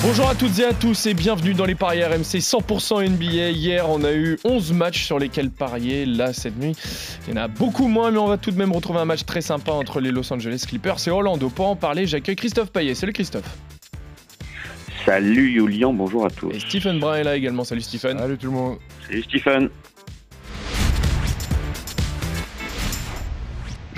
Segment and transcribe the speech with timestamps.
[0.00, 3.50] Bonjour à toutes et à tous et bienvenue dans les paris RMC 100% NBA.
[3.50, 6.06] Hier, on a eu 11 matchs sur lesquels parier.
[6.06, 6.76] Là, cette nuit,
[7.26, 9.24] il y en a beaucoup moins, mais on va tout de même retrouver un match
[9.24, 11.48] très sympa entre les Los Angeles Clippers et Orlando.
[11.48, 12.94] Pour en parler, j'accueille Christophe Payet.
[12.94, 13.58] Salut Christophe.
[15.04, 16.52] Salut Julian, bonjour à tous.
[16.52, 17.64] Et Stephen Brun est là également.
[17.64, 18.18] Salut Stephen.
[18.18, 18.78] Salut tout le monde.
[19.08, 19.68] Salut Stephen.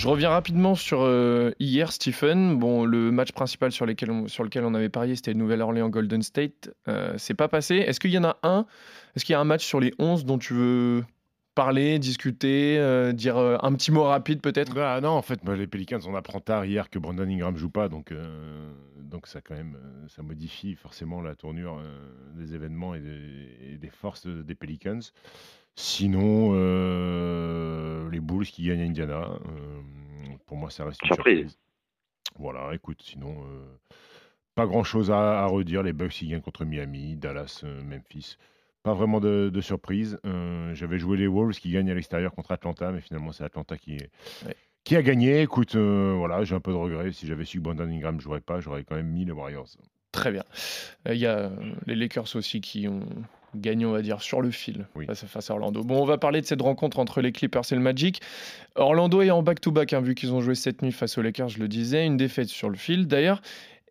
[0.01, 2.59] Je reviens rapidement sur euh, hier, Stephen.
[2.59, 6.71] Bon, le match principal sur, lequel on avait parié, c'était Nouvelle-Orléans Golden State.
[6.89, 7.75] Euh, c'est pas passé.
[7.75, 8.65] Est-ce qu'il y en a un
[9.15, 11.05] Est-ce qu'il y a un match sur les 11 dont tu veux
[11.55, 14.73] parler, discuter, euh, dire un petit mot rapide peut-être?
[14.73, 17.91] Bah, Non, en fait, les Pelicans, on apprend tard hier que Brandon Ingram joue pas,
[17.91, 18.15] donc,
[19.03, 19.77] donc ça quand même,
[20.09, 21.79] ça modifie forcément la tournure
[22.37, 25.01] des événements et des, et des forces des Pelicans.
[25.77, 27.20] Sinon, euh,
[28.21, 29.81] les Bulls qui gagnent à Indiana, euh,
[30.47, 31.59] pour moi, ça reste une surprise.
[32.39, 33.79] Voilà, écoute, sinon, euh,
[34.55, 35.83] pas grand-chose à, redire.
[35.83, 38.37] Les Bucks qui gagnent contre Miami, Dallas, Memphis.
[38.83, 40.19] Pas vraiment de, surprise.
[40.73, 43.99] J'avais joué les Wolves qui gagnent à l'extérieur contre Atlanta, mais finalement, c'est Atlanta qui,
[44.85, 45.43] qui a gagné.
[45.43, 47.13] Écoute, voilà, j'ai un peu de regret.
[47.13, 49.69] Si j'avais su que Brandon Ingram ne jouerait pas, j'aurais quand même mis les Warriors.
[50.13, 50.45] Très bien.
[51.07, 51.51] Il y a
[51.87, 53.07] les Lakers aussi qui ont
[53.55, 55.83] gagné, on va dire, sur le fil face, à, Orlando.
[55.83, 58.21] Bon, on va parler de cette rencontre entre les Clippers et le Magic.
[58.77, 61.59] Orlando est en back-to-back, hein, vu qu'ils ont joué cette nuit face aux Lakers, je
[61.59, 63.43] le disais, une défaite sur le fil d'ailleurs.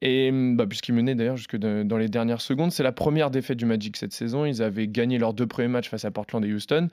[0.02, 3.66] Et bah, puisqu'ils menaient d'ailleurs jusque dans les dernières secondes, c'est la première défaite du
[3.66, 4.46] Magic cette saison.
[4.46, 6.88] Ils avaient gagné leurs deux premiers matchs face à Portland et Houston.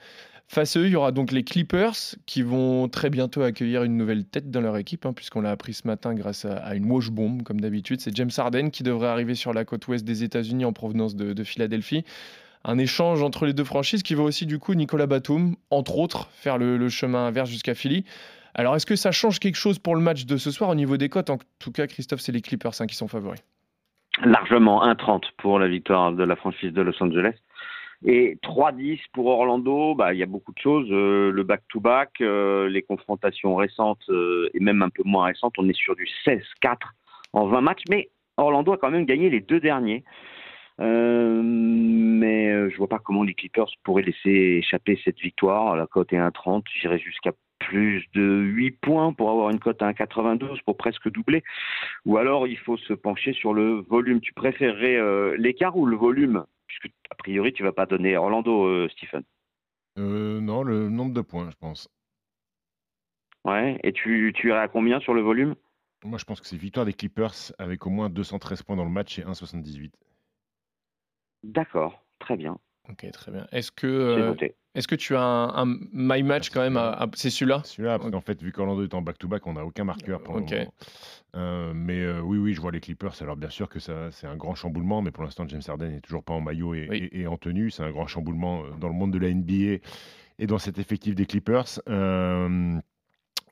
[0.49, 3.97] Face à eux, il y aura donc les Clippers qui vont très bientôt accueillir une
[3.97, 7.11] nouvelle tête dans leur équipe, hein, puisqu'on l'a appris ce matin grâce à, une wash
[7.11, 8.01] bomb, comme d'habitude.
[8.01, 11.45] C'est James Harden qui devrait arriver sur la côte ouest des États-Unis en provenance de
[11.45, 12.05] Philadelphie
[12.67, 16.29] un échange entre les deux franchises qui va aussi du coup Nicolas Batum, entre autres,
[16.33, 18.05] faire le, chemin inverse jusqu'à Philly.
[18.55, 20.97] Alors est-ce que ça change quelque chose pour le match de ce soir au niveau
[20.97, 21.31] des cotes?
[21.31, 23.41] En tout cas, Christophe, c'est les Clippers hein, qui sont favoris.
[24.25, 27.35] Largement 1,30 pour la victoire de la franchise de Los Angeles.
[28.05, 30.89] Et 3-10 pour Orlando, bah, il y a beaucoup de choses.
[30.91, 35.69] Euh, le back-to-back, euh, les confrontations récentes euh, et même un peu moins récentes, on
[35.69, 36.77] est sur du 16-4
[37.33, 37.83] en 20 matchs.
[37.89, 40.05] Mais Orlando a quand même gagné les deux derniers.
[40.81, 45.77] Euh, mais euh, je vois pas comment les Clippers pourraient laisser échapper cette victoire.
[45.77, 46.65] La cote est 1,30.
[46.81, 51.43] J'irai jusqu'à plus de 8 points pour avoir une cote à 1,92 pour presque doubler.
[52.05, 54.21] Ou alors il faut se pencher sur le volume.
[54.21, 56.45] Tu préférerais euh, l'écart ou le volume?
[56.67, 59.23] Puisque a priori tu vas pas donner Orlando, Stephen.
[59.97, 61.89] non, le nombre de points, je pense.
[63.45, 65.55] Ouais, et tu, tu irais à combien sur le volume?
[66.05, 68.91] Moi je pense que c'est victoire des Clippers avec au moins 213 points dans le
[68.91, 69.93] match et 1,78.
[71.47, 72.59] D'accord, très bien.
[72.89, 73.47] Ok, très bien.
[73.53, 74.35] Est-ce que, euh,
[74.75, 76.81] est-ce que tu as un, my match quand même
[77.15, 77.63] C'est celui-là?
[77.65, 80.41] Celui-là, parce qu'en fait, vu qu'Orlando est en back-to-back, on n'a aucun marqueur pour
[81.35, 83.21] euh, mais euh, oui, oui, je vois les Clippers.
[83.21, 86.01] Alors bien sûr que ça, c'est un grand chamboulement, mais pour l'instant, James Harden n'est
[86.01, 87.71] toujours pas en maillot et, en tenue.
[87.71, 89.83] C'est un grand chamboulement dans le monde de la NBA
[90.39, 91.81] et dans cet effectif des Clippers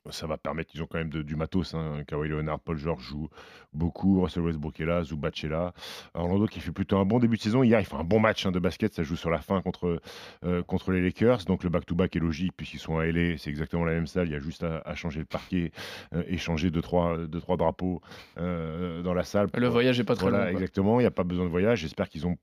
[0.09, 1.73] ça va permettre, ils ont quand même du matos.
[1.73, 2.03] Hein.
[2.07, 3.29] Kawhi Leonard, Paul George joue
[3.73, 5.73] beaucoup, Russell Westbrook est là, Zubac est là.
[6.13, 7.63] Orlando qui fait plutôt un bon début de saison.
[7.63, 10.01] Hier, il fait un bon match hein, de basket, ça joue sur la fin contre,
[10.43, 11.45] euh, contre les Lakers.
[11.45, 14.27] Donc le back-to-back est logique puisqu'ils sont à LA, c'est exactement la même salle.
[14.27, 15.71] Il y a juste à, changer le parquet,
[16.13, 18.01] euh, et changer deux trois, deux, trois drapeaux
[18.37, 19.47] euh, dans la salle.
[19.53, 21.79] le voyage n'est pas très voilà, exactement, il n'y a pas besoin de voyage.
[21.79, 22.37] J'espère qu'ils ont.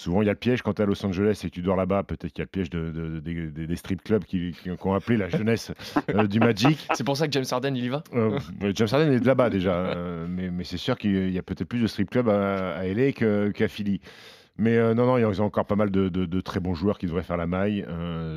[0.00, 1.60] Souvent, il y a le piège quand tu es à Los Angeles et que tu
[1.60, 2.04] dors là-bas.
[2.04, 5.28] Peut-être qu'il y a le piège de, des strip clubs qui, qui, ont appelé la
[5.28, 5.72] jeunesse
[6.30, 6.88] du Magic.
[6.94, 8.38] C'est pour ça que James Harden, il y va euh,
[8.74, 9.74] James Harden est là-bas déjà.
[9.74, 12.86] Euh, mais, mais c'est sûr qu'il y a peut-être plus de strip clubs à, à
[12.86, 14.00] LA qu'à Philly.
[14.56, 17.22] Mais euh, non, non, ils ont encore pas mal de, très bons joueurs qui devraient
[17.22, 17.84] faire la maille.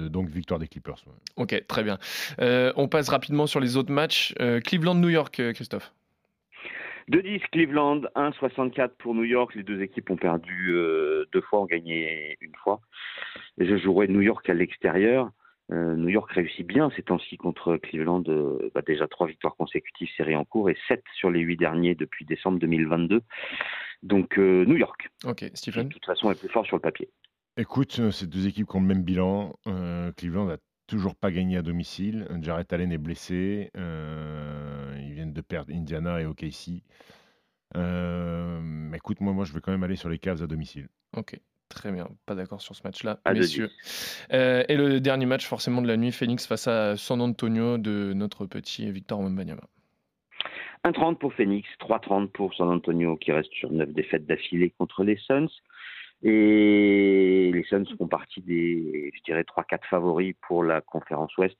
[0.10, 1.06] donc, victoire des Clippers.
[1.38, 1.98] Ok, très bien.
[2.40, 4.36] on passe rapidement sur les autres matchs.
[4.66, 5.94] Cleveland-New York, Christophe
[7.12, 9.56] 2-10 Cleveland, 1-64 pour New York.
[9.56, 10.74] Les deux équipes ont perdu
[11.32, 12.80] deux fois, ont gagné une fois.
[13.60, 15.32] Et je jouerai New York à l'extérieur.
[15.72, 18.24] Euh, New York réussit bien ces temps-ci contre Cleveland.
[18.28, 21.96] Euh, bah, déjà trois victoires consécutives séries en cours et sept sur les huit derniers
[21.96, 23.22] depuis décembre 2022.
[24.04, 25.10] Donc euh, New York.
[25.26, 25.88] Ok, Stephen.
[25.88, 27.10] de toute façon, est plus fort sur le papier.
[27.56, 29.54] Écoute, ces deux équipes qui ont le même bilan.
[30.18, 30.58] Cleveland n'a
[30.88, 32.28] toujours pas gagné à domicile.
[32.42, 33.70] Jared Allen est blessé.
[35.34, 36.84] De perdre Indiana et OKC.
[38.96, 40.88] écoute, moi, moi, je vais quand même aller sur les Cavs à domicile.
[41.16, 41.40] Ok.
[41.74, 43.72] Très bien, pas d'accord sur ce match-là, messieurs.
[44.32, 48.14] Euh, et le dernier match, forcément, de la nuit, Phoenix face à San Antonio de
[48.14, 49.64] notre petit Victor Wembanyama.
[50.86, 55.18] 1,30 pour Phoenix, 3,30 pour San Antonio qui reste sur 9 défaites d'affilée contre les
[55.18, 55.48] Suns.
[56.24, 61.58] Et les Suns font partie des, je dirais, 3-4 favoris pour la conférence Ouest,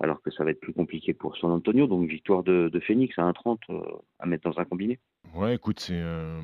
[0.00, 1.86] alors que ça va être plus compliqué pour San Antonio.
[1.86, 3.82] Donc victoire de, Phoenix à 1,30 euh,
[4.20, 5.00] à mettre dans un combiné.
[5.34, 6.40] Ouais, écoute, c'est euh,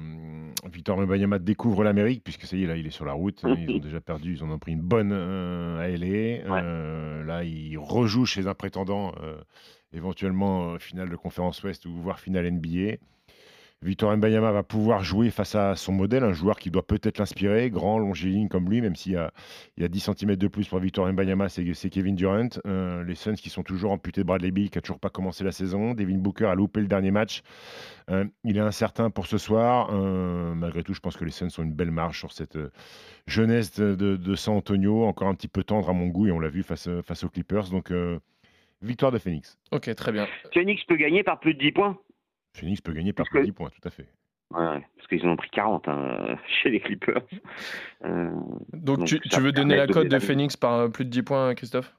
[0.73, 3.43] Victor Mbayama découvre l'Amérique puisque ça y est, là, il est sur la route.
[3.59, 6.43] Ils ont déjà perdu, ils en ont pris une bonne euh, à LA.
[6.63, 9.13] Euh, là, il rejoue chez un prétendant,
[9.93, 12.97] éventuellement finale de conférence Ouest ou voire finale NBA.
[13.83, 17.71] Victor Mbayama va pouvoir jouer face à son modèle, un joueur qui doit peut-être l'inspirer,
[17.71, 19.33] grand, longiligne comme lui, même s'il y a,
[19.79, 22.49] il y a 10 cm de plus pour Victor Mbayama, c'est Kevin Durant.
[22.67, 25.45] Euh, les Suns qui sont toujours amputés de Bradley Bill, qui a toujours pas commencé
[25.45, 25.95] la saison.
[25.95, 27.41] Devin Booker a loupé le dernier match.
[28.11, 29.89] Euh, il est incertain pour ce soir.
[29.93, 32.59] Euh, malgré tout, je pense que les Suns ont une belle marge sur cette
[33.27, 36.51] jeunesse de, San Antonio, encore un petit peu tendre à mon goût, et on l'a
[36.51, 37.71] vu face, face aux Clippers.
[37.71, 37.91] Donc,
[38.83, 39.59] victoire de Phoenix.
[39.73, 40.27] Ok, très bien.
[40.53, 41.99] Phoenix peut gagner par plus de 10 points
[42.53, 44.09] Phoenix peut gagner par plus de 10 points, tout à fait.
[44.53, 47.23] Ouais, parce qu'ils en ont pris 40 hein, chez les Clippers.
[48.05, 48.31] Euh,
[48.73, 51.95] donc, tu, veux donner la cote de Phoenix par euh, plus de 10 points, Christophe?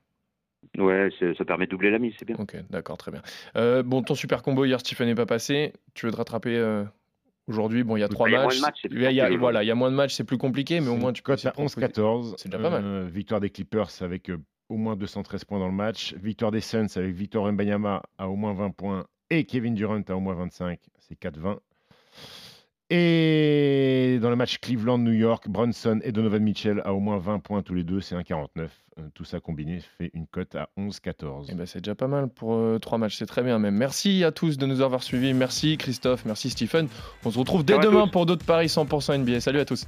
[0.77, 2.35] Ouais, ça permet de doubler la mise, c'est bien.
[2.37, 3.21] Ok, d'accord, très bien.
[3.55, 5.73] Euh, bon, ton super combo hier, Stephen n'est pas passé.
[5.93, 6.83] Tu veux te rattraper
[7.47, 7.83] aujourd'hui?
[7.83, 8.61] Bon, il y a trois matchs.
[8.89, 10.97] il y a, voilà, il y a moins de matchs, c'est plus compliqué, mais au
[10.97, 12.35] moins tu cotes à 11-14.
[12.37, 13.07] C'est déjà pas mal.
[13.07, 14.29] victoire des Clippers avec
[14.69, 16.13] au moins 213 points dans le match.
[16.15, 20.13] Victoire des Suns avec Victor Mbayama à au moins 20 points et Kevin Durant à
[20.13, 21.57] au moins 25, c'est 4-20.
[22.93, 27.61] Et dans le match Cleveland-New York, Brunson et Donovan Mitchell à au moins 20 points
[27.61, 28.67] tous les deux, c'est 1,49.
[28.99, 31.45] Euh, tout ça combiné fait une cote à 11-14.
[31.49, 33.75] Eh ben c'est déjà pas mal pour euh, trois matchs, c'est très bien même.
[33.75, 35.33] Merci à tous de nous avoir suivis.
[35.33, 36.89] Merci Christophe, merci Stephen.
[37.23, 39.39] On se retrouve dès demain pour d'autres paris 100% NBA.
[39.39, 39.87] Salut à tous.